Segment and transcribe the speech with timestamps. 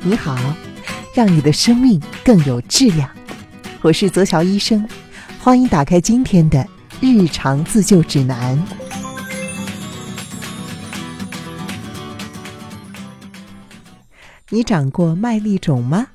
[0.00, 0.38] 你好，
[1.12, 3.10] 让你的生命更有质量。
[3.82, 4.88] 我是泽乔医生，
[5.40, 6.64] 欢迎打开今天的
[7.00, 8.62] 日常自救指南。
[14.50, 16.06] 你长过麦粒肿吗？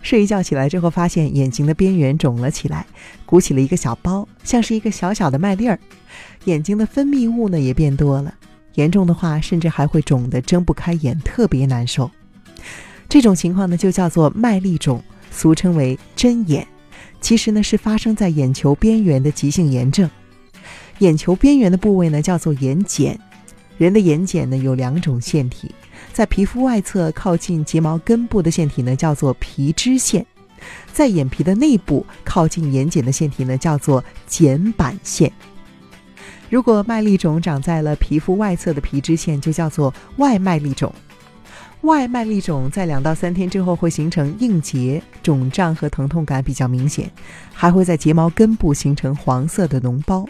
[0.00, 2.86] 睡一觉起来之后，发现眼睛的边缘肿了起来，
[3.26, 5.76] 鼓起了一个小包，像是一个小小的麦粒儿。
[6.44, 8.32] 眼睛的分泌物呢也变多了，
[8.74, 12.08] 严重的话甚至还会肿得睁不开眼，特别难受。
[13.08, 16.66] 这种情况呢就叫做麦粒肿，俗称为针眼。
[17.20, 20.10] 其实呢是发生在眼球边缘的急性炎症。
[20.98, 23.16] 眼球边缘的部位呢叫做眼睑。
[23.78, 25.74] 人的眼睑呢有两种腺体，
[26.12, 30.24] 在皮肤外侧靠近睫毛根部的腺体呢叫做皮脂腺，
[30.92, 35.32] 在眼皮的内部靠近眼睑的腺体呢叫做睑板腺。
[36.50, 40.94] 如果麦粒肿长在了皮肤外侧的皮脂腺，就叫做外麦粒肿。
[41.84, 47.10] 外麦粒肿在两到三天之后会形成硬结，肿胀和疼痛感比较明显，
[47.52, 50.26] 还会在睫毛根部形成黄色的脓包。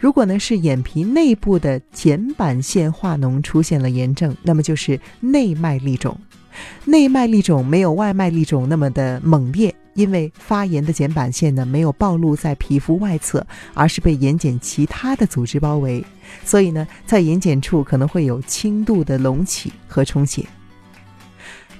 [0.00, 6.18] 如果呢是眼皮内部的睑板腺化脓出现了炎症，那么就是内麦粒肿。
[6.86, 16.04] 内麦粒肿没有外麦粒肿那么的猛烈，因为发炎的睑板腺呢没有暴露在皮肤外侧，而是被眼睑其他的组织包围，
[16.44, 20.44] 所以呢在眼睑处可能会有轻度的隆起和充血。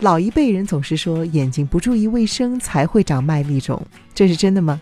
[0.01, 3.81] 老一辈人总是说眼睛不注意卫生才会长麦粒肿，
[4.15, 4.81] 这是真的吗？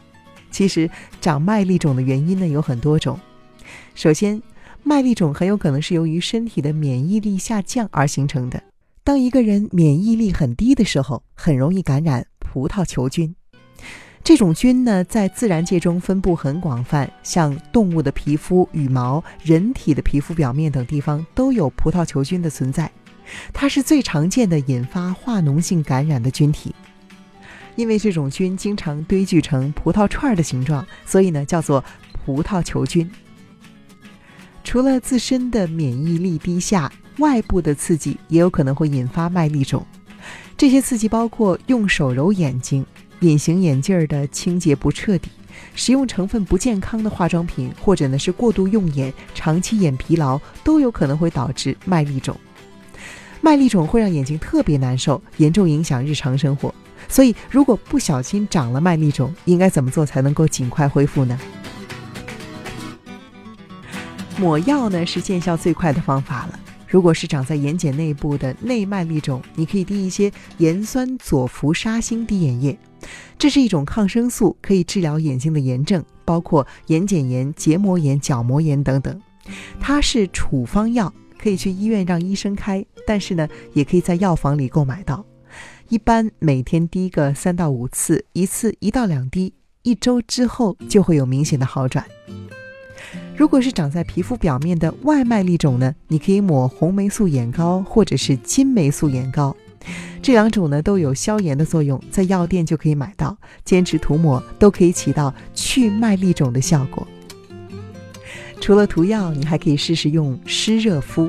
[0.51, 3.19] 其实长麦粒肿的原因呢有很多种。
[3.95, 4.41] 首先，
[4.83, 8.63] 麦粒肿很有可能是由于身体的免疫力下降而形成的。
[9.07, 13.37] 当一个人免疫力很低的时候，很容易感染葡萄球菌。
[14.23, 22.91] 这种菌呢，在自然界中分布很广泛，像动物的皮肤、羽毛、人体的皮肤表面等地方都有葡萄球菌的存在。
[23.53, 26.75] 它是最常见的引发化脓性感染的菌体。
[27.77, 31.85] 因为这种菌经常堆聚成葡萄串的形状，所以呢叫做
[32.25, 33.11] 葡萄球菌。
[34.63, 39.85] 除了自身的免疫力低下，外部的刺激也有可能会引发麦粒肿。
[40.57, 42.85] 这些刺激包括用手揉眼睛、
[43.21, 45.29] 隐形眼镜的清洁不彻底、
[45.75, 52.39] 使用成分不健康的化妆品，或者呢是过度用眼、长期眼疲劳，都有可能会导致麦粒肿。
[53.41, 56.75] 麦粒肿会让眼睛特别难受，严重影响日常生活。
[57.09, 61.39] 所以，如果不小心长了麦粒肿，应该怎么做才能够尽快恢复呢？
[64.39, 66.59] 抹药呢是见效最快的方法了。
[66.95, 72.79] 如果是长在眼睑内部的内麦粒肿，你可以滴一些盐酸左氟沙星滴眼液，
[73.37, 79.21] 这是一种抗生素，可以治疗眼睛的炎症，包括眼睑炎、结膜炎、角膜炎等等。
[79.81, 85.27] 它是处方药，可以去医院让医生开，但是呢，也可以在药房里购买到。
[85.89, 92.07] 一般每天滴个三到五次，一次一到两滴，一周之后就会有明显的好转。
[93.37, 99.55] 如果是长在皮肤表面的外麦粒肿呢，你可以抹红霉素眼膏或者是金霉素眼膏，
[100.23, 107.05] 这两种呢都有消炎的作用，在药店就可以买到，坚持涂抹都可以起到去麦粒肿的效果。
[108.61, 111.29] 除了涂药，你还可以试试用湿热敷。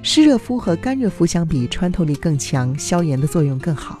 [0.00, 3.98] 湿热敷和干热敷相比，穿透力更强，消炎的作用更好。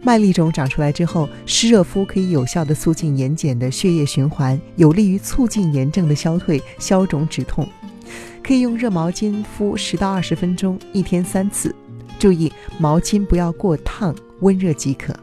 [0.00, 7.68] 麦粒肿长出来之后，湿热敷可以有效的促进眼睑的血液循环，有利于促进炎症的消退、消肿止痛。
[8.42, 11.74] 可以用热毛巾敷十到二十分钟，一天三次。
[12.18, 15.14] 注意毛巾不要过烫，温热即可。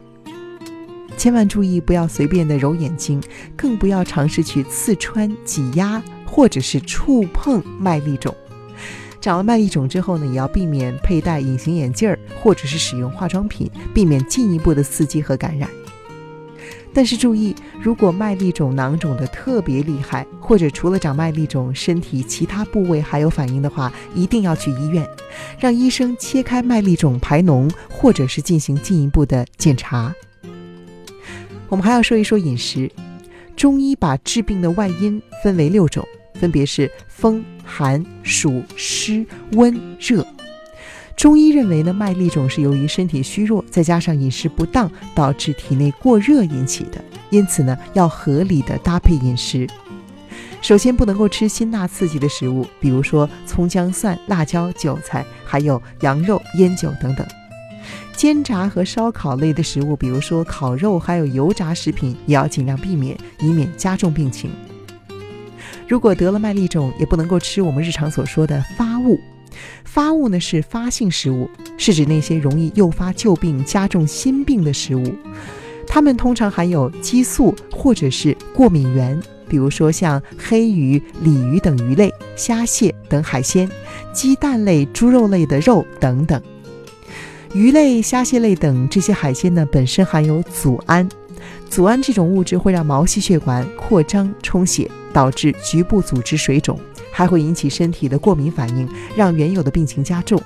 [1.16, 3.20] 千万注意不要随便的揉眼睛，
[3.56, 8.32] 更不要尝试去刺穿、挤压或者是触碰麦粒肿。
[9.26, 15.68] 长了麦粒肿之后呢，也要避免佩戴隐形眼镜儿，或者是使用化妆品，避免进一步的刺激和感染。
[16.94, 25.04] 但是注意，如果麦粒肿囊肿的特别厉害，或者除了长麦粒肿，身体其他部位还有反应的话，一定要去医院，
[25.58, 30.14] 让医生切开麦粒肿排脓，或者是进行进一步的检查。
[31.68, 32.88] 我们还要说一说饮食，
[33.56, 37.44] 中医把治病的外因分为六种，分别是风。
[37.68, 40.24] 寒、暑、湿、温、热。
[41.16, 47.04] 中医认为呢，麦粒肿是由于身体虚弱，再加上饮食不当，导致体内过热引起的。
[47.28, 49.66] 因此呢，要合理的搭配饮食。
[50.62, 57.26] 首先，不能够吃辛辣刺激的食物，比如说葱姜蒜、辣椒、韭菜，还有羊肉、烟酒等等。
[58.14, 64.50] 煎炸和烧烤类的食物，比如说烤肉，还有油炸食品，也要尽量避免，以免加重病情。
[65.88, 69.20] 如果得了麦粒肿，也不能够吃我们日常所说的发物，
[69.84, 71.48] 发物呢是发性食物，
[71.78, 75.14] 是指那些容易诱发旧病、加重新病的食物。
[75.86, 83.70] 它们通常含有激素或者是过敏源，比如说像黑鱼、鲤鱼等鱼类、虾蟹等海鲜、
[84.12, 86.42] 鸡蛋类、猪肉类的肉等等。
[87.54, 91.08] 鱼类、虾蟹类等这些海鲜呢，本身含有组胺。
[91.70, 96.78] 组胺这种物质会让毛细血管扩张充血，导致局部组织水肿，
[97.10, 98.86] 还会引起身体的过敏反应，
[99.16, 100.38] 让原有的病情加重。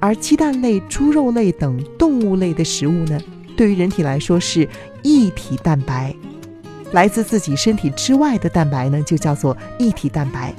[0.00, 3.20] 而鸡蛋类、猪肉类等动物类的食物呢，
[3.56, 4.68] 对于人体来说是
[5.04, 6.12] 异体蛋白，
[6.90, 10.52] 来自自己身体之外的蛋白呢，就叫做异体蛋白。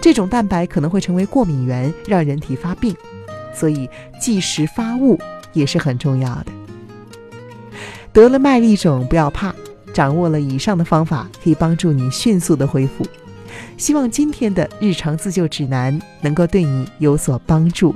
[0.00, 2.94] 这种蛋白可能会成为过敏源，让人体发病。
[3.52, 3.90] 所以
[4.20, 5.18] 忌食发物
[5.52, 6.46] 也是很重要的。
[8.12, 9.52] 得了麦粒肿不要怕，
[9.96, 13.02] 掌握了以上的方法，可以帮助你迅速的恢复。
[13.78, 17.94] 希望今天的日常自救指南能够对你有所帮助，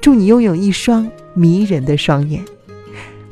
[0.00, 2.44] 祝你拥有一双迷人的双眼。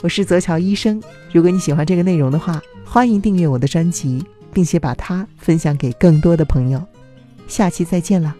[0.02, 1.00] 我是泽乔医生，
[1.30, 6.82] 如果你喜欢这个内容的话，欢迎订阅我的专辑，并且把它分享给更多的朋友。
[7.46, 8.34] 下期再见了。